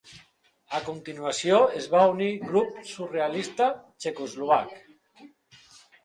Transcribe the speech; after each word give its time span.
A 0.75 0.77
continuació 0.85 1.57
es 1.81 1.89
va 1.91 2.05
unir 2.13 2.29
Grup 2.51 2.79
Surrealista 2.91 3.67
Txecoslovac. 4.05 4.73